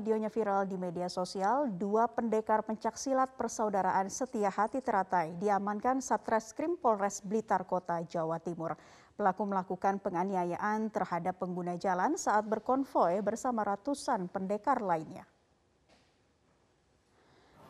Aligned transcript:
videonya 0.00 0.32
viral 0.32 0.64
di 0.64 0.80
media 0.80 1.12
sosial, 1.12 1.68
dua 1.76 2.08
pendekar 2.08 2.64
pencaksilat 2.64 3.36
persaudaraan 3.36 4.08
Setia 4.08 4.48
Hati 4.48 4.80
Teratai 4.80 5.36
diamankan 5.36 6.00
Satreskrim 6.00 6.80
Polres 6.80 7.20
Blitar 7.20 7.68
Kota, 7.68 8.00
Jawa 8.08 8.40
Timur. 8.40 8.80
Pelaku 9.12 9.44
melakukan 9.44 10.00
penganiayaan 10.00 10.88
terhadap 10.88 11.36
pengguna 11.36 11.76
jalan 11.76 12.16
saat 12.16 12.48
berkonvoy 12.48 13.20
bersama 13.20 13.60
ratusan 13.60 14.32
pendekar 14.32 14.80
lainnya. 14.80 15.28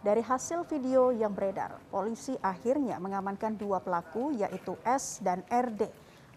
Dari 0.07 0.23
hasil 0.23 0.71
video 0.71 1.11
yang 1.11 1.35
beredar, 1.35 1.83
polisi 1.91 2.39
akhirnya 2.39 3.03
mengamankan 3.03 3.59
dua 3.59 3.83
pelaku 3.83 4.39
yaitu 4.39 4.79
S 4.87 5.19
dan 5.19 5.43
RD, 5.51 5.91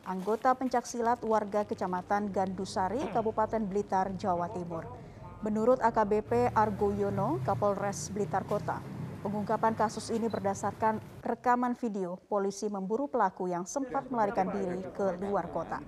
anggota 0.09 0.57
pencaksilat 0.57 1.21
warga 1.21 1.61
Kecamatan 1.69 2.33
Gandusari, 2.33 3.05
Kabupaten 3.13 3.61
Blitar, 3.61 4.09
Jawa 4.17 4.49
Timur. 4.49 5.12
Menurut 5.43 5.83
AKBP 5.83 6.55
Argo 6.55 6.95
Yono, 6.95 7.43
Kapolres 7.43 8.07
Blitar 8.15 8.47
Kota, 8.47 8.79
pengungkapan 9.19 9.75
kasus 9.75 10.07
ini 10.07 10.31
berdasarkan 10.31 11.03
rekaman 11.19 11.75
video 11.75 12.15
polisi 12.31 12.71
memburu 12.71 13.11
pelaku 13.11 13.51
yang 13.51 13.67
sempat 13.67 14.07
melarikan 14.07 14.47
diri 14.47 14.79
ke 14.95 15.19
luar 15.19 15.51
kota. 15.51 15.83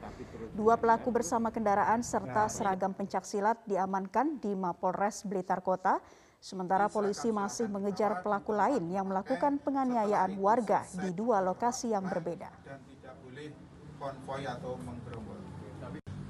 Dua 0.52 0.76
pelaku 0.76 1.08
bersama 1.08 1.56
kendaraan 1.56 2.04
serta 2.04 2.52
seragam 2.52 2.92
pencaksilat 2.92 3.64
diamankan 3.64 4.44
di 4.44 4.52
Mapolres 4.52 5.24
Blitar 5.24 5.64
Kota 5.64 6.04
Sementara 6.46 6.86
polisi 6.94 7.34
masih 7.34 7.66
mengejar 7.66 8.22
pelaku 8.22 8.54
lain 8.54 8.94
yang 8.94 9.10
melakukan 9.10 9.58
penganiayaan 9.66 10.38
warga 10.38 10.86
di 10.94 11.10
dua 11.10 11.42
lokasi 11.42 11.90
yang 11.90 12.06
berbeda. 12.06 12.54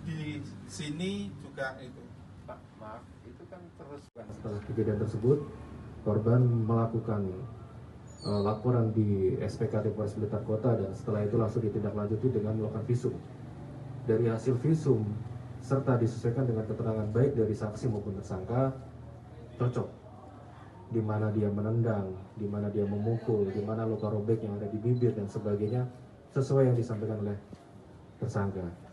Di 0.07 0.39
sini 0.71 1.27
juga 1.43 1.75
itu. 1.83 2.14
Kan 3.45 3.61
terus 3.77 4.01
Setelah 4.13 4.59
kejadian 4.69 4.99
tersebut, 5.01 5.37
korban 6.05 6.41
melakukan 6.43 7.29
uh, 8.25 8.41
laporan 8.45 8.93
di 8.93 9.37
SPKT 9.41 9.93
Polres 9.93 10.17
Blitar 10.17 10.41
Kota 10.45 10.77
dan 10.77 10.93
setelah 10.93 11.25
itu 11.25 11.35
langsung 11.37 11.61
ditindaklanjuti 11.65 12.29
dengan 12.29 12.57
melakukan 12.57 12.85
visum. 12.85 13.15
Dari 14.05 14.29
hasil 14.29 14.57
visum 14.61 15.01
serta 15.65 15.97
disesuaikan 15.97 16.45
dengan 16.45 16.69
keterangan 16.69 17.09
baik 17.09 17.33
dari 17.33 17.53
saksi 17.57 17.89
maupun 17.89 18.21
tersangka, 18.21 18.69
cocok 19.57 19.89
di 20.93 21.01
mana 21.01 21.33
dia 21.33 21.49
menendang, 21.49 22.13
di 22.37 22.45
mana 22.45 22.69
dia 22.69 22.85
memukul, 22.85 23.49
di 23.49 23.61
mana 23.65 23.89
luka 23.89 24.13
robek 24.13 24.45
yang 24.45 24.61
ada 24.61 24.69
di 24.69 24.77
bibir 24.77 25.17
dan 25.17 25.25
sebagainya 25.25 25.89
sesuai 26.37 26.69
yang 26.69 26.77
disampaikan 26.77 27.17
oleh 27.25 27.37
tersangka. 28.21 28.84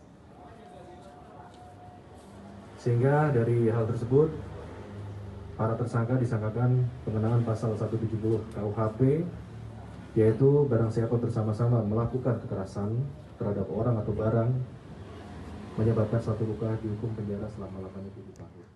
Sehingga 2.83 3.31
dari 3.31 3.71
hal 3.71 3.87
tersebut 3.87 4.27
para 5.55 5.71
tersangka 5.79 6.19
disangkakan 6.19 6.83
pengenangan 7.07 7.47
pasal 7.47 7.79
170 7.79 8.11
KUHP 8.51 9.23
yaitu 10.19 10.67
barang 10.67 10.91
siapa 10.91 11.15
bersama-sama 11.15 11.79
melakukan 11.79 12.43
kekerasan 12.43 12.91
terhadap 13.39 13.71
orang 13.71 13.95
atau 14.03 14.11
barang 14.11 14.51
menyebabkan 15.79 16.19
suatu 16.19 16.43
luka 16.43 16.75
dihukum 16.83 17.15
penjara 17.15 17.47
selama 17.55 17.87
87 17.87 18.35
tahun. 18.35 18.72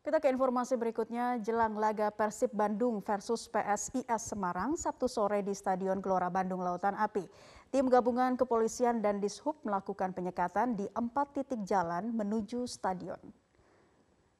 Kita 0.00 0.16
ke 0.16 0.32
informasi 0.32 0.80
berikutnya, 0.80 1.36
jelang 1.44 1.76
laga 1.76 2.08
Persib 2.08 2.56
Bandung 2.56 3.04
versus 3.04 3.44
PSIS 3.52 4.32
Semarang 4.32 4.72
Sabtu 4.72 5.04
sore 5.04 5.44
di 5.44 5.52
Stadion 5.52 6.00
Gelora 6.00 6.32
Bandung 6.32 6.64
Lautan 6.64 6.96
Api. 6.96 7.28
Tim 7.68 7.84
gabungan 7.84 8.32
kepolisian 8.32 9.04
dan 9.04 9.20
Dishub 9.20 9.60
melakukan 9.60 10.16
penyekatan 10.16 10.72
di 10.72 10.88
empat 10.96 11.36
titik 11.36 11.60
jalan 11.68 12.16
menuju 12.16 12.64
stadion. 12.64 13.20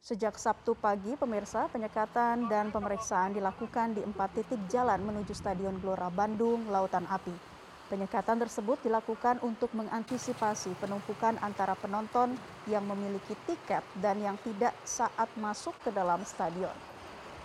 Sejak 0.00 0.40
Sabtu 0.40 0.72
pagi, 0.80 1.12
pemirsa, 1.12 1.68
penyekatan 1.68 2.48
dan 2.48 2.72
pemeriksaan 2.72 3.36
dilakukan 3.36 3.92
di 3.92 4.00
empat 4.00 4.40
titik 4.40 4.64
jalan 4.72 5.04
menuju 5.04 5.36
Stadion 5.36 5.76
Gelora 5.76 6.08
Bandung 6.08 6.72
Lautan 6.72 7.04
Api. 7.04 7.49
Penyekatan 7.90 8.38
tersebut 8.38 8.78
dilakukan 8.86 9.42
untuk 9.42 9.74
mengantisipasi 9.74 10.78
penumpukan 10.78 11.34
antara 11.42 11.74
penonton 11.74 12.38
yang 12.70 12.86
memiliki 12.86 13.34
tiket 13.50 13.82
dan 13.98 14.22
yang 14.22 14.38
tidak 14.46 14.70
saat 14.86 15.26
masuk 15.34 15.74
ke 15.82 15.90
dalam 15.90 16.22
stadion. 16.22 16.70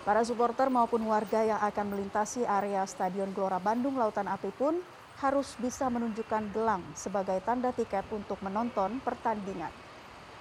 Para 0.06 0.22
supporter 0.22 0.70
maupun 0.70 1.02
warga 1.10 1.42
yang 1.42 1.58
akan 1.66 1.98
melintasi 1.98 2.46
area 2.46 2.86
Stadion 2.86 3.34
Gelora 3.34 3.58
Bandung 3.58 3.98
Lautan 3.98 4.30
Api 4.30 4.54
pun 4.54 4.78
harus 5.18 5.58
bisa 5.58 5.90
menunjukkan 5.90 6.54
gelang 6.54 6.86
sebagai 6.94 7.42
tanda 7.42 7.74
tiket 7.74 8.06
untuk 8.14 8.38
menonton 8.46 9.02
pertandingan. 9.02 9.74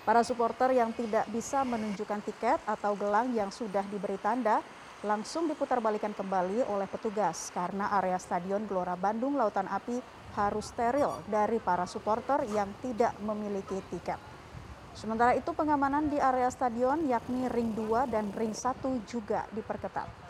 Para 0.05 0.21
supporter 0.21 0.69
yang 0.77 0.93
tidak 0.93 1.25
bisa 1.33 1.65
menunjukkan 1.65 2.21
tiket 2.29 2.61
atau 2.69 2.93
gelang 2.93 3.33
yang 3.33 3.49
sudah 3.49 3.81
diberi 3.89 4.21
tanda 4.21 4.61
langsung 5.05 5.45
diputar-balikan 5.45 6.17
kembali 6.17 6.65
oleh 6.65 6.89
petugas 6.89 7.53
karena 7.53 7.93
area 8.01 8.17
Stadion 8.17 8.65
Gelora 8.65 8.97
Bandung 8.97 9.37
Lautan 9.37 9.69
Api 9.69 10.01
harus 10.33 10.73
steril 10.73 11.21
dari 11.29 11.61
para 11.61 11.85
supporter 11.85 12.49
yang 12.49 12.73
tidak 12.81 13.13
memiliki 13.21 13.85
tiket. 13.93 14.17
Sementara 14.97 15.37
itu 15.37 15.53
pengamanan 15.53 16.09
di 16.09 16.17
area 16.17 16.49
stadion 16.49 17.05
yakni 17.05 17.51
ring 17.51 17.77
2 17.77 18.09
dan 18.09 18.33
ring 18.33 18.57
1 18.57 18.81
juga 19.05 19.45
diperketat. 19.53 20.24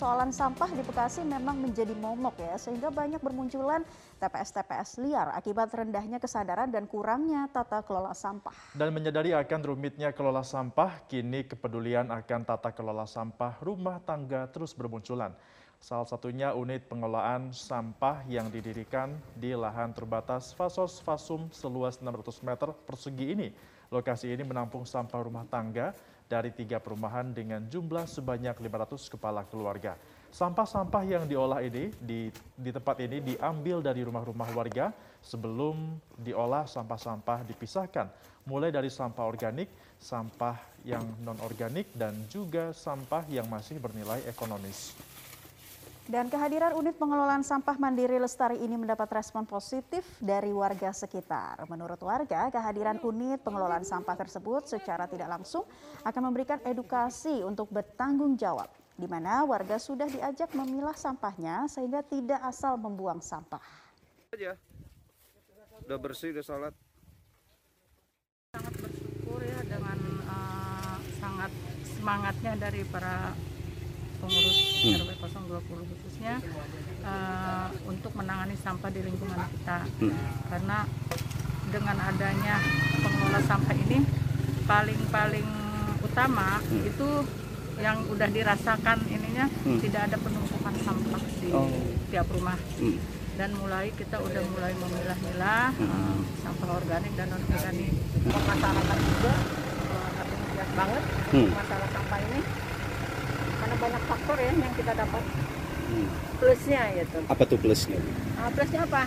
Persoalan 0.00 0.32
sampah 0.32 0.72
di 0.72 0.80
Bekasi 0.80 1.20
memang 1.28 1.60
menjadi 1.60 1.92
momok 1.92 2.40
ya, 2.40 2.56
sehingga 2.56 2.88
banyak 2.88 3.20
bermunculan 3.20 3.84
TPS-TPS 4.16 4.96
liar 5.04 5.28
akibat 5.36 5.68
rendahnya 5.76 6.16
kesadaran 6.16 6.72
dan 6.72 6.88
kurangnya 6.88 7.44
tata 7.52 7.84
kelola 7.84 8.16
sampah. 8.16 8.56
Dan 8.72 8.96
menyadari 8.96 9.36
akan 9.36 9.60
rumitnya 9.60 10.16
kelola 10.16 10.40
sampah, 10.40 11.04
kini 11.04 11.44
kepedulian 11.44 12.08
akan 12.08 12.48
tata 12.48 12.72
kelola 12.72 13.04
sampah 13.04 13.60
rumah 13.60 14.00
tangga 14.00 14.48
terus 14.48 14.72
bermunculan. 14.72 15.36
Salah 15.84 16.08
satunya 16.08 16.56
unit 16.56 16.88
pengelolaan 16.88 17.52
sampah 17.52 18.24
yang 18.24 18.48
didirikan 18.48 19.12
di 19.36 19.52
lahan 19.52 19.92
terbatas 19.92 20.56
Fasos 20.56 20.96
Fasum 21.04 21.52
seluas 21.52 22.00
600 22.00 22.40
meter 22.40 22.72
persegi 22.88 23.36
ini. 23.36 23.52
Lokasi 23.92 24.32
ini 24.32 24.48
menampung 24.48 24.88
sampah 24.88 25.20
rumah 25.20 25.44
tangga 25.44 25.92
dari 26.30 26.54
tiga 26.54 26.78
perumahan 26.78 27.34
dengan 27.34 27.66
jumlah 27.66 28.06
sebanyak 28.06 28.54
500 28.54 29.10
kepala 29.18 29.42
keluarga. 29.50 29.98
Sampah-sampah 30.30 31.02
yang 31.02 31.26
diolah 31.26 31.58
ini 31.58 31.90
di, 31.98 32.30
di 32.54 32.70
tempat 32.70 33.02
ini 33.02 33.18
diambil 33.18 33.82
dari 33.82 34.06
rumah-rumah 34.06 34.46
warga 34.54 34.94
sebelum 35.18 35.98
diolah 36.14 36.70
sampah-sampah 36.70 37.42
dipisahkan, 37.50 38.06
mulai 38.46 38.70
dari 38.70 38.86
sampah 38.86 39.26
organik, 39.26 39.66
sampah 39.98 40.54
yang 40.86 41.02
non-organik, 41.26 41.90
dan 41.98 42.14
juga 42.30 42.70
sampah 42.70 43.26
yang 43.26 43.50
masih 43.50 43.82
bernilai 43.82 44.22
ekonomis. 44.30 44.94
Dan 46.10 46.26
kehadiran 46.26 46.74
unit 46.74 46.98
pengelolaan 46.98 47.46
sampah 47.46 47.78
mandiri 47.78 48.18
lestari 48.18 48.58
ini 48.58 48.74
mendapat 48.74 49.06
respon 49.14 49.46
positif 49.46 50.02
dari 50.18 50.50
warga 50.50 50.90
sekitar. 50.90 51.62
Menurut 51.70 52.02
warga, 52.02 52.50
kehadiran 52.50 52.98
unit 53.06 53.38
pengelolaan 53.46 53.86
sampah 53.86 54.18
tersebut 54.18 54.66
secara 54.66 55.06
tidak 55.06 55.30
langsung 55.30 55.62
akan 56.02 56.22
memberikan 56.26 56.58
edukasi 56.66 57.46
untuk 57.46 57.70
bertanggung 57.70 58.34
jawab, 58.34 58.66
di 58.98 59.06
mana 59.06 59.46
warga 59.46 59.78
sudah 59.78 60.10
diajak 60.10 60.50
memilah 60.50 60.98
sampahnya 60.98 61.70
sehingga 61.70 62.02
tidak 62.02 62.42
asal 62.42 62.74
membuang 62.74 63.22
sampah. 63.22 63.62
Aja, 64.34 64.58
udah 65.86 65.98
bersih, 66.02 66.34
udah 66.34 66.42
sholat. 66.42 66.74
Sangat 68.50 68.74
bersyukur 68.82 69.46
ya 69.46 69.62
dengan 69.62 69.98
uh, 70.26 70.98
sangat 71.22 71.54
semangatnya 71.94 72.58
dari 72.58 72.82
para 72.90 73.30
pengurus 74.20 74.58
hmm. 74.84 75.00
RW 75.00 75.10
020 75.16 75.90
khususnya 75.90 76.34
uh, 77.02 77.68
untuk 77.88 78.12
menangani 78.14 78.54
sampah 78.60 78.92
di 78.92 79.00
lingkungan 79.00 79.40
kita 79.56 79.88
hmm. 80.04 80.14
karena 80.52 80.78
dengan 81.70 81.96
adanya 81.98 82.60
pengelola 83.00 83.40
sampah 83.46 83.74
ini 83.74 83.98
paling-paling 84.68 85.48
utama 86.04 86.60
hmm. 86.60 86.90
itu 86.90 87.08
yang 87.80 88.04
udah 88.12 88.28
dirasakan 88.28 88.98
ininya 89.08 89.48
hmm. 89.48 89.80
tidak 89.80 90.12
ada 90.12 90.16
penumpukan 90.20 90.74
sampah 90.84 91.22
di 91.40 91.48
oh. 91.50 91.72
tiap 92.12 92.28
rumah 92.28 92.58
hmm. 92.76 92.96
dan 93.40 93.56
mulai 93.56 93.88
kita 93.96 94.20
udah 94.20 94.42
mulai 94.52 94.76
memilah-milah 94.76 95.72
hmm. 95.80 95.88
uh, 95.88 96.16
sampah 96.44 96.68
organik 96.76 97.12
dan 97.16 97.32
non 97.32 97.40
organik 97.40 97.92
masyarakat 98.28 98.98
juga 99.00 99.34
uh, 99.88 100.68
banget 100.76 101.04
hmm. 101.32 101.48
masalah 101.56 101.88
sampah 101.88 102.20
ini 102.20 102.40
karena 103.70 103.86
banyak 103.86 104.02
faktor 104.10 104.36
ya 104.42 104.50
yang 104.50 104.74
kita 104.74 104.92
dapat 104.98 105.22
hmm. 105.94 106.08
plusnya 106.42 106.82
gitu 106.98 107.18
apa 107.30 107.42
tuh 107.46 107.58
plusnya 107.62 107.98
nah, 108.34 108.50
plusnya 108.50 108.80
apa 108.82 109.02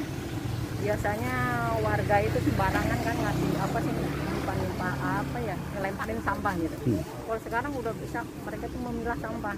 biasanya 0.80 1.36
warga 1.84 2.16
itu 2.24 2.38
sembarangan 2.48 3.00
kan 3.04 3.16
ngasih 3.28 3.52
apa 3.60 3.78
sih 3.84 3.92
nimpa-nimpa 3.92 4.90
apa 5.04 5.38
ya 5.44 5.56
lemparin 5.84 6.20
sampah 6.24 6.54
gitu 6.64 6.76
hmm. 6.80 7.04
kalau 7.04 7.40
sekarang 7.44 7.72
udah 7.76 7.94
bisa 8.00 8.20
mereka 8.24 8.66
tuh 8.72 8.80
memilah 8.88 9.18
sampah 9.20 9.56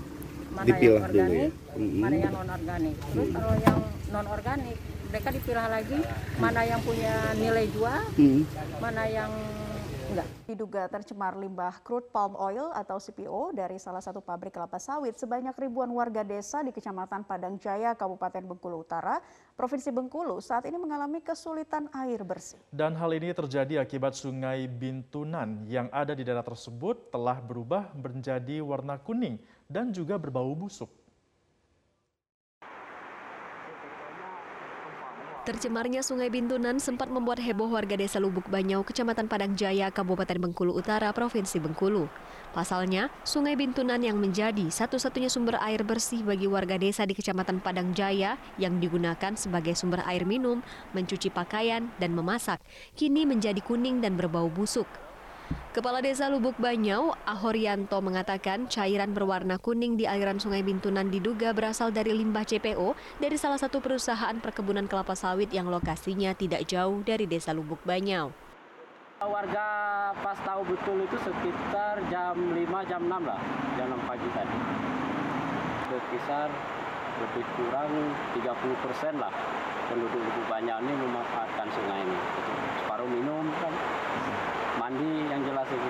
mana 0.56 0.66
Dipilah 0.72 0.81
yang 0.81 0.96
dulu 0.96 1.06
organik, 1.19 1.36
ya? 1.36 1.75
Mm-mm. 1.75 2.00
mana 2.00 2.16
yang 2.16 2.31
non 2.31 2.48
organik. 2.48 2.96
Terus 2.96 3.30
kalau 3.36 3.54
yang 3.60 3.80
non 4.08 4.28
organik 4.31 4.78
mereka 5.12 5.30
dipilah 5.36 5.68
lagi 5.68 6.00
mana 6.40 6.62
yang 6.63 6.80
punya 6.80 7.16
nilai 7.36 7.66
jual, 7.75 8.01
Hmm. 8.16 8.42
mana 8.80 9.04
yang 9.12 9.31
Diduga 10.46 10.86
tercemar 10.86 11.34
limbah 11.34 11.81
crude 11.81 12.06
palm 12.13 12.38
oil 12.38 12.69
atau 12.78 13.02
CPO 13.02 13.52
dari 13.57 13.81
salah 13.81 14.00
satu 14.00 14.22
pabrik 14.22 14.54
kelapa 14.54 14.78
sawit, 14.78 15.18
sebanyak 15.18 15.57
ribuan 15.57 15.90
warga 15.90 16.22
desa 16.22 16.62
di 16.62 16.69
Kecamatan 16.69 17.25
Padang 17.25 17.57
Jaya, 17.57 17.98
Kabupaten 17.98 18.46
Bengkulu 18.46 18.86
Utara, 18.86 19.19
Provinsi 19.57 19.90
Bengkulu 19.90 20.38
saat 20.40 20.69
ini 20.69 20.78
mengalami 20.78 21.19
kesulitan 21.19 21.90
air 21.92 22.22
bersih. 22.22 22.62
Dan 22.69 22.94
hal 22.94 23.12
ini 23.18 23.34
terjadi 23.34 23.81
akibat 23.81 24.13
sungai 24.13 24.69
Bintunan 24.69 25.66
yang 25.66 25.90
ada 25.90 26.13
di 26.13 26.22
daerah 26.22 26.46
tersebut 26.46 27.10
telah 27.10 27.42
berubah 27.42 27.90
menjadi 27.98 28.62
warna 28.62 29.01
kuning 29.01 29.42
dan 29.66 29.90
juga 29.90 30.22
berbau 30.22 30.54
busuk. 30.54 31.05
Tercemarnya 35.45 36.01
Sungai 36.01 36.33
Bintunan 36.33 36.81
sempat 36.81 37.06
membuat 37.06 37.38
heboh 37.38 37.69
warga 37.69 37.94
desa 37.94 38.18
Lubuk 38.18 38.50
Banyau, 38.50 38.81
Kecamatan 38.81 39.30
Padang 39.30 39.53
Jaya, 39.53 39.94
Kabupaten 39.94 40.42
Bengkulu 40.42 40.74
Utara, 40.74 41.13
Provinsi 41.13 41.62
Bengkulu. 41.62 42.09
Pasalnya, 42.57 43.13
Sungai 43.21 43.53
Bintunan 43.53 44.01
yang 44.01 44.18
menjadi 44.18 44.65
satu-satunya 44.74 45.30
sumber 45.30 45.62
air 45.62 45.86
bersih 45.86 46.25
bagi 46.25 46.50
warga 46.50 46.81
desa 46.81 47.06
di 47.06 47.13
Kecamatan 47.13 47.62
Padang 47.62 47.94
Jaya 47.94 48.42
yang 48.57 48.81
digunakan 48.81 49.38
sebagai 49.38 49.77
sumber 49.77 50.01
air 50.09 50.25
minum, 50.25 50.65
mencuci 50.97 51.30
pakaian, 51.30 51.94
dan 52.01 52.18
memasak, 52.18 52.57
kini 52.98 53.30
menjadi 53.30 53.62
kuning 53.62 54.01
dan 54.01 54.18
berbau 54.18 54.50
busuk. 54.50 55.05
Kepala 55.75 56.00
Desa 56.00 56.31
Lubuk 56.31 56.56
Banyau, 56.56 57.12
Ahorianto 57.27 58.00
mengatakan 58.00 58.71
cairan 58.71 59.12
berwarna 59.12 59.59
kuning 59.59 60.00
di 60.00 60.07
aliran 60.07 60.39
Sungai 60.39 60.63
Bintunan 60.63 61.12
diduga 61.12 61.51
berasal 61.51 61.92
dari 61.92 62.15
limbah 62.15 62.47
CPO 62.47 62.95
dari 63.19 63.36
salah 63.36 63.59
satu 63.59 63.83
perusahaan 63.83 64.39
perkebunan 64.39 64.88
kelapa 64.88 65.19
sawit 65.19 65.51
yang 65.51 65.68
lokasinya 65.68 66.31
tidak 66.31 66.63
jauh 66.63 67.03
dari 67.03 67.27
Desa 67.27 67.51
Lubuk 67.51 67.83
Banyau. 67.83 68.31
Warga 69.19 69.68
pas 70.24 70.39
tahu 70.47 70.63
betul 70.63 71.03
itu 71.03 71.18
sekitar 71.19 72.00
jam 72.07 72.39
5, 72.39 72.62
jam 72.88 73.01
6 73.03 73.12
lah, 73.27 73.39
jam 73.75 73.88
6 73.91 74.07
pagi 74.07 74.30
tadi. 74.31 74.57
Berkisar 75.91 76.50
lebih 77.15 77.45
kurang 77.59 77.91
30 78.36 78.83
persen 78.83 79.13
lah 79.19 79.31
penduduk 79.91 80.19
Lubuk 80.24 80.45
Banyak 80.48 80.77
ini 80.88 80.94
memanfaatkan 81.03 81.68
sungai 81.71 82.00
ini. 82.03 82.18
Separuh 82.95 83.12
minum 83.12 83.44
kan, 83.59 83.74
mandi 84.80 85.27
yang 85.27 85.44
jelas 85.44 85.68
itu. 85.68 85.88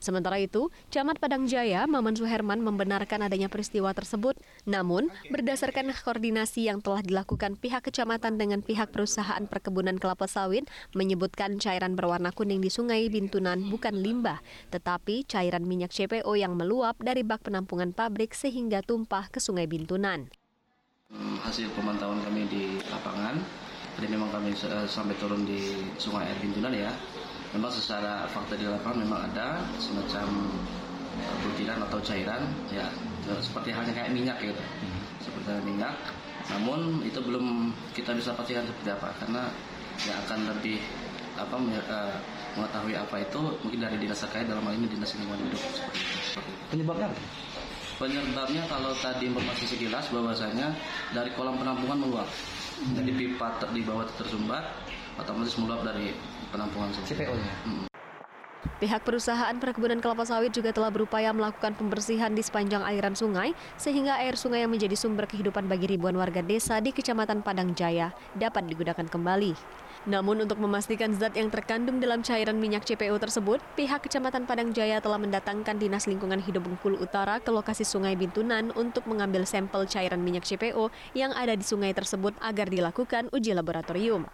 Sementara 0.00 0.40
itu, 0.40 0.72
Camat 0.88 1.20
Padang 1.20 1.44
Jaya, 1.44 1.84
Maman 1.84 2.16
Suherman 2.16 2.64
membenarkan 2.64 3.28
adanya 3.28 3.52
peristiwa 3.52 3.92
tersebut. 3.92 4.40
Namun, 4.64 5.12
berdasarkan 5.28 5.92
koordinasi 5.92 6.72
yang 6.72 6.80
telah 6.80 7.04
dilakukan 7.04 7.60
pihak 7.60 7.84
kecamatan 7.84 8.40
dengan 8.40 8.64
pihak 8.64 8.96
perusahaan 8.96 9.44
perkebunan 9.44 10.00
kelapa 10.00 10.24
sawit, 10.24 10.64
menyebutkan 10.96 11.60
cairan 11.60 12.00
berwarna 12.00 12.32
kuning 12.32 12.64
di 12.64 12.72
Sungai 12.72 13.12
Bintunan 13.12 13.60
bukan 13.68 14.00
limbah, 14.00 14.40
tetapi 14.72 15.28
cairan 15.28 15.68
minyak 15.68 15.92
CPO 15.92 16.32
yang 16.32 16.56
meluap 16.56 16.96
dari 16.96 17.20
bak 17.20 17.44
penampungan 17.44 17.92
pabrik 17.92 18.32
sehingga 18.32 18.80
tumpah 18.80 19.28
ke 19.28 19.36
Sungai 19.36 19.68
Bintunan. 19.68 20.32
Hmm, 21.12 21.36
hasil 21.44 21.68
pemantauan 21.76 22.24
kami 22.24 22.48
di 22.48 22.80
lapangan, 22.88 23.36
tadi 24.00 24.16
memang 24.16 24.32
kami 24.32 24.56
eh, 24.56 24.88
sampai 24.88 25.12
turun 25.20 25.44
di 25.44 25.76
Sungai 26.00 26.24
Air 26.32 26.40
Bintunan 26.40 26.72
ya. 26.72 26.88
Memang 27.52 27.68
secara 27.68 28.24
fakta 28.32 28.56
di 28.56 28.64
lapangan 28.64 29.04
memang 29.04 29.20
ada 29.28 29.60
semacam 29.76 30.48
eh, 31.20 31.34
butiran 31.44 31.84
atau 31.84 32.00
cairan 32.00 32.48
ya 32.72 32.88
eh, 33.28 33.40
seperti 33.44 33.76
halnya 33.76 33.92
kayak 33.92 34.16
minyak 34.16 34.40
gitu, 34.40 34.56
seperti 35.20 35.52
halnya 35.52 35.64
minyak. 35.68 35.94
Namun 36.48 37.04
itu 37.04 37.20
belum 37.20 37.76
kita 37.92 38.16
bisa 38.16 38.32
pastikan 38.32 38.64
seperti 38.64 38.88
apa 38.88 39.12
karena 39.20 39.52
yang 40.08 40.16
akan 40.24 40.48
lebih 40.56 40.80
apa 41.36 41.56
me- 41.60 42.16
mengetahui 42.56 42.96
apa 42.96 43.16
itu 43.20 43.40
mungkin 43.60 43.84
dari 43.84 44.00
dinas 44.00 44.24
terkait 44.24 44.48
dalam 44.48 44.64
hal 44.64 44.80
ini 44.80 44.88
dinas 44.88 45.12
lingkungan 45.12 45.44
hidup 45.44 45.60
seperti 45.60 46.00
itu. 46.00 46.18
Seperti. 46.32 46.50
Penyebabnya? 46.72 47.08
Penyebabnya 48.00 48.62
kalau 48.64 48.96
tadi 48.96 49.28
informasi 49.28 49.64
sekilas 49.68 50.08
bahwasanya 50.08 50.72
dari 51.12 51.28
kolam 51.36 51.60
penampungan 51.60 52.00
meluap. 52.00 52.28
Jadi 52.80 53.10
pipa 53.12 53.60
ter- 53.60 53.72
di 53.76 53.84
bawah 53.84 54.08
tersumbat, 54.16 54.64
otomatis 55.20 55.52
meluap 55.60 55.84
dari 55.84 56.16
penampungan 56.48 56.88
CPO 56.96 57.36
nya. 57.36 57.54
Pihak 58.80 59.04
perusahaan 59.04 59.52
perkebunan 59.60 60.00
kelapa 60.00 60.24
sawit 60.24 60.56
juga 60.56 60.72
telah 60.72 60.88
berupaya 60.88 61.36
melakukan 61.36 61.76
pembersihan 61.76 62.32
di 62.32 62.40
sepanjang 62.40 62.80
aliran 62.80 63.12
sungai, 63.12 63.52
sehingga 63.76 64.16
air 64.16 64.40
sungai 64.40 64.64
yang 64.64 64.72
menjadi 64.72 64.96
sumber 64.96 65.28
kehidupan 65.28 65.68
bagi 65.68 65.84
ribuan 65.84 66.16
warga 66.16 66.40
desa 66.40 66.80
di 66.80 66.88
Kecamatan 66.88 67.44
Padang 67.44 67.76
Jaya 67.76 68.16
dapat 68.32 68.64
digunakan 68.72 69.04
kembali. 69.04 69.52
Namun 70.08 70.48
untuk 70.48 70.56
memastikan 70.56 71.12
zat 71.12 71.36
yang 71.36 71.52
terkandung 71.52 72.00
dalam 72.00 72.24
cairan 72.24 72.56
minyak 72.56 72.88
CPO 72.88 73.20
tersebut, 73.20 73.60
pihak 73.76 74.00
Kecamatan 74.00 74.48
Padang 74.48 74.72
Jaya 74.72 74.96
telah 74.96 75.20
mendatangkan 75.20 75.76
Dinas 75.76 76.08
Lingkungan 76.08 76.40
Hidup 76.40 76.64
Bengkulu 76.64 76.96
Utara 77.04 77.36
ke 77.36 77.52
lokasi 77.52 77.84
Sungai 77.84 78.16
Bintunan 78.16 78.72
untuk 78.80 79.04
mengambil 79.04 79.44
sampel 79.44 79.84
cairan 79.84 80.24
minyak 80.24 80.48
CPO 80.48 80.88
yang 81.12 81.36
ada 81.36 81.52
di 81.52 81.60
sungai 81.60 81.92
tersebut 81.92 82.32
agar 82.40 82.72
dilakukan 82.72 83.28
uji 83.28 83.52
laboratorium. 83.52 84.24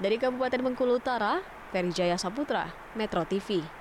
Dari 0.00 0.16
Kabupaten 0.16 0.64
Bengkulu 0.64 0.96
Utara, 0.96 1.44
Ferry 1.68 1.92
Jaya 1.92 2.16
Saputra, 2.16 2.72
Metro 2.96 3.20
TV. 3.28 3.79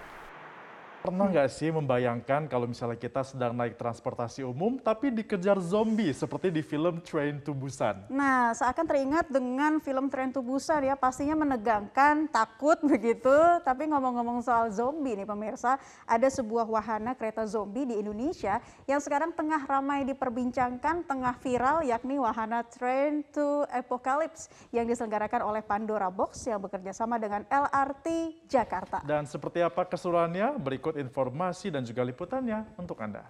Pernah 1.10 1.26
nggak 1.26 1.50
sih 1.50 1.74
membayangkan 1.74 2.46
kalau 2.46 2.70
misalnya 2.70 2.94
kita 2.94 3.26
sedang 3.26 3.58
naik 3.58 3.82
transportasi 3.82 4.46
umum 4.46 4.78
tapi 4.78 5.10
dikejar 5.10 5.58
zombie 5.58 6.14
seperti 6.14 6.54
di 6.54 6.62
film 6.62 7.02
Train 7.02 7.42
to 7.42 7.50
Busan? 7.50 8.06
Nah, 8.14 8.54
seakan 8.54 8.86
teringat 8.86 9.26
dengan 9.26 9.82
film 9.82 10.06
Tren 10.14 10.30
to 10.30 10.46
Busan 10.46 10.86
ya, 10.86 10.94
pastinya 10.94 11.34
menegangkan, 11.34 12.30
takut 12.30 12.78
begitu. 12.94 13.34
Tapi 13.66 13.90
ngomong-ngomong 13.90 14.46
soal 14.46 14.70
zombie 14.70 15.18
nih 15.18 15.26
pemirsa, 15.26 15.82
ada 16.06 16.30
sebuah 16.30 16.70
wahana 16.70 17.18
kereta 17.18 17.42
zombie 17.50 17.90
di 17.90 17.98
Indonesia 17.98 18.62
yang 18.86 19.02
sekarang 19.02 19.34
tengah 19.34 19.66
ramai 19.66 20.06
diperbincangkan, 20.06 21.10
tengah 21.10 21.34
viral 21.42 21.90
yakni 21.90 22.22
wahana 22.22 22.62
Train 22.70 23.26
to 23.34 23.66
Apocalypse 23.74 24.46
yang 24.70 24.86
diselenggarakan 24.86 25.42
oleh 25.42 25.66
Pandora 25.66 26.14
Box 26.14 26.46
yang 26.46 26.62
bekerja 26.62 26.94
sama 26.94 27.18
dengan 27.18 27.50
LRT 27.50 28.38
Jakarta. 28.46 29.02
Dan 29.02 29.26
seperti 29.26 29.66
apa 29.66 29.90
keseruannya? 29.90 30.54
Berikut 30.62 30.99
informasi 31.00 31.72
dan 31.72 31.88
juga 31.88 32.04
liputannya 32.04 32.76
untuk 32.76 33.00
Anda. 33.00 33.24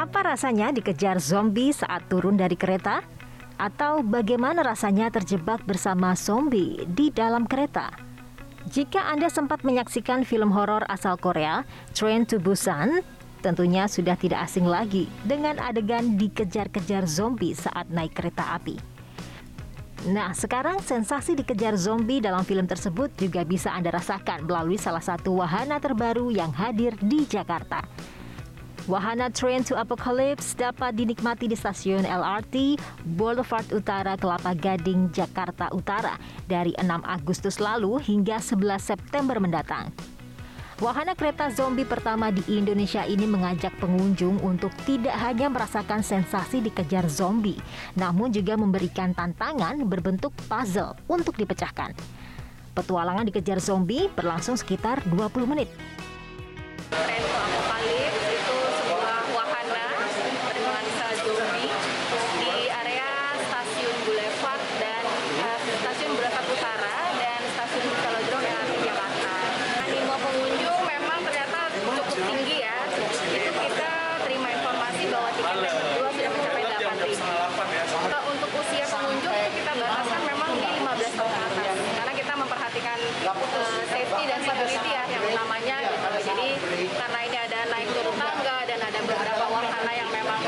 Apa 0.00 0.34
rasanya 0.34 0.72
dikejar 0.72 1.20
zombie 1.20 1.76
saat 1.76 2.08
turun 2.08 2.38
dari 2.38 2.56
kereta? 2.56 3.04
Atau 3.60 4.00
bagaimana 4.00 4.64
rasanya 4.64 5.12
terjebak 5.12 5.60
bersama 5.68 6.16
zombie 6.16 6.80
di 6.88 7.12
dalam 7.12 7.44
kereta? 7.44 7.92
Jika 8.70 9.12
Anda 9.12 9.28
sempat 9.28 9.60
menyaksikan 9.60 10.24
film 10.24 10.56
horor 10.56 10.88
asal 10.88 11.20
Korea, 11.20 11.68
Train 11.92 12.24
to 12.24 12.40
Busan, 12.40 13.04
tentunya 13.40 13.88
sudah 13.88 14.14
tidak 14.14 14.44
asing 14.46 14.68
lagi 14.68 15.08
dengan 15.24 15.58
adegan 15.58 16.14
dikejar-kejar 16.20 17.08
zombie 17.08 17.56
saat 17.56 17.88
naik 17.88 18.14
kereta 18.14 18.56
api. 18.56 19.00
Nah, 20.08 20.32
sekarang 20.32 20.80
sensasi 20.80 21.36
dikejar 21.36 21.76
zombie 21.76 22.24
dalam 22.24 22.40
film 22.40 22.64
tersebut 22.64 23.12
juga 23.20 23.44
bisa 23.44 23.68
Anda 23.68 23.92
rasakan 23.92 24.48
melalui 24.48 24.80
salah 24.80 25.04
satu 25.04 25.44
wahana 25.44 25.76
terbaru 25.76 26.32
yang 26.32 26.48
hadir 26.56 26.96
di 27.04 27.28
Jakarta. 27.28 27.84
Wahana 28.88 29.28
Train 29.28 29.60
to 29.60 29.76
Apocalypse 29.76 30.56
dapat 30.56 30.96
dinikmati 30.96 31.44
di 31.44 31.52
stasiun 31.52 32.08
LRT 32.08 32.80
Boulevard 33.12 33.68
Utara 33.76 34.16
Kelapa 34.16 34.56
Gading, 34.56 35.12
Jakarta 35.12 35.68
Utara 35.76 36.16
dari 36.48 36.72
6 36.80 36.88
Agustus 37.04 37.60
lalu 37.60 38.00
hingga 38.00 38.40
11 38.40 38.80
September 38.80 39.36
mendatang. 39.36 39.92
Wahana 40.80 41.12
kereta 41.12 41.52
zombie 41.52 41.84
pertama 41.84 42.32
di 42.32 42.40
Indonesia 42.56 43.04
ini 43.04 43.28
mengajak 43.28 43.76
pengunjung 43.84 44.40
untuk 44.40 44.72
tidak 44.88 45.12
hanya 45.20 45.52
merasakan 45.52 46.00
sensasi 46.00 46.64
dikejar 46.64 47.04
zombie, 47.04 47.60
namun 48.00 48.32
juga 48.32 48.56
memberikan 48.56 49.12
tantangan 49.12 49.76
berbentuk 49.84 50.32
puzzle 50.48 50.96
untuk 51.04 51.36
dipecahkan. 51.36 51.92
Petualangan 52.72 53.28
dikejar 53.28 53.60
zombie 53.60 54.08
berlangsung 54.08 54.56
sekitar 54.56 55.04
20 55.04 55.52
menit. 55.52 55.68
dua 75.68 76.08
sudah 76.08 76.30
mencapai 76.32 76.64
8.000. 76.64 77.20
Ya. 77.20 78.18
Untuk 78.24 78.50
usia 78.56 78.86
pengunjung 78.88 79.36
kita 79.52 79.72
bahas 79.76 80.06
kan 80.08 80.22
memang 80.24 80.50
di 80.56 80.68
15 80.80 81.18
tahun 81.20 81.32
karena 82.00 82.12
kita 82.16 82.32
memperhatikan 82.32 82.98
uh, 83.28 83.80
safety 83.92 84.22
dan 84.24 84.40
security 84.40 84.90
ya 84.90 85.04
yang 85.12 85.22
utamanya. 85.28 85.78
Jadi 86.20 86.48
karena 86.96 87.18
ini 87.28 87.36
ada 87.36 87.60
naik 87.68 87.88
turun 87.92 88.16
tangga 88.16 88.58
dan 88.64 88.78
ada 88.80 89.00
beberapa 89.04 89.44
wahana 89.52 89.92
yang 89.92 90.08
memang 90.08 90.40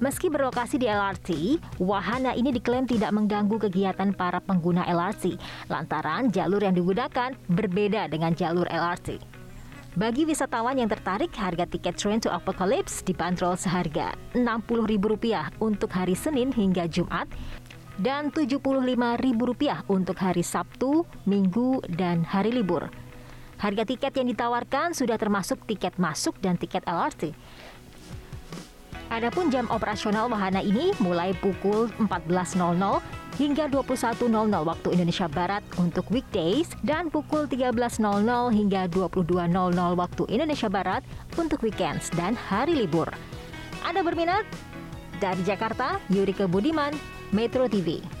Meski 0.00 0.32
berlokasi 0.32 0.80
di 0.80 0.88
LRT, 0.88 1.60
wahana 1.76 2.32
ini 2.32 2.56
diklaim 2.56 2.88
tidak 2.88 3.12
mengganggu 3.12 3.68
kegiatan 3.68 4.16
para 4.16 4.40
pengguna 4.40 4.88
LRT 4.88 5.36
lantaran 5.68 6.32
jalur 6.32 6.64
yang 6.64 6.72
digunakan 6.72 7.36
berbeda 7.52 8.08
dengan 8.08 8.32
jalur 8.32 8.64
LRT. 8.64 9.20
Bagi 10.00 10.24
wisatawan 10.24 10.80
yang 10.80 10.88
tertarik, 10.88 11.28
harga 11.36 11.68
tiket 11.68 12.00
Train 12.00 12.16
to 12.16 12.32
Apocalypse 12.32 13.04
dibanderol 13.04 13.60
seharga 13.60 14.16
Rp60.000 14.32 15.60
untuk 15.60 15.92
hari 15.92 16.16
Senin 16.16 16.48
hingga 16.48 16.88
Jumat 16.88 17.28
dan 18.00 18.32
Rp75.000 18.32 19.84
untuk 19.92 20.16
hari 20.16 20.40
Sabtu, 20.40 21.04
Minggu, 21.28 21.84
dan 21.92 22.24
hari 22.24 22.56
libur. 22.56 22.88
Harga 23.60 23.84
tiket 23.84 24.16
yang 24.16 24.32
ditawarkan 24.32 24.96
sudah 24.96 25.20
termasuk 25.20 25.60
tiket 25.68 26.00
masuk 26.00 26.40
dan 26.40 26.56
tiket 26.56 26.80
LRT. 26.88 27.36
Adapun 29.10 29.50
jam 29.50 29.66
operasional 29.74 30.30
wahana 30.30 30.62
ini 30.62 30.94
mulai 31.02 31.34
pukul 31.42 31.90
14.00 31.98 32.62
hingga 33.42 33.66
21.00 33.66 34.30
waktu 34.62 34.88
Indonesia 34.94 35.26
Barat 35.26 35.66
untuk 35.82 36.06
weekdays 36.14 36.70
dan 36.86 37.10
pukul 37.10 37.50
13.00 37.50 37.98
hingga 38.54 38.86
22.00 38.86 39.98
waktu 39.98 40.22
Indonesia 40.30 40.70
Barat 40.70 41.02
untuk 41.34 41.58
weekends 41.66 42.06
dan 42.14 42.38
hari 42.38 42.86
libur. 42.86 43.10
Anda 43.82 44.06
berminat? 44.06 44.46
Dari 45.18 45.42
Jakarta, 45.42 45.98
Yurika 46.06 46.46
Budiman, 46.46 46.94
Metro 47.34 47.66
TV. 47.66 48.19